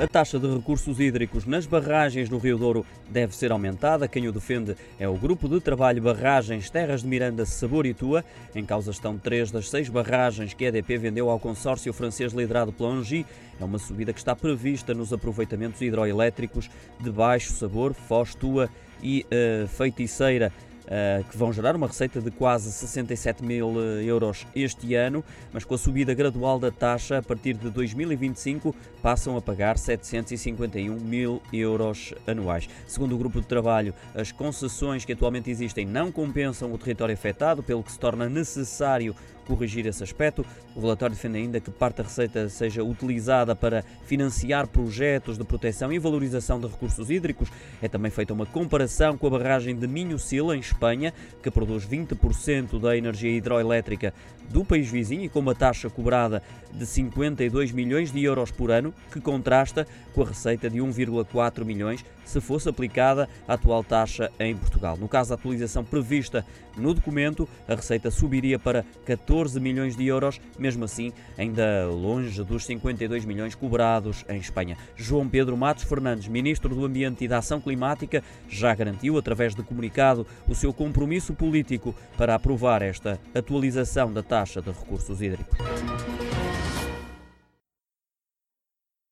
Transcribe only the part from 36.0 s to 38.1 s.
compensam o território afetado, pelo que se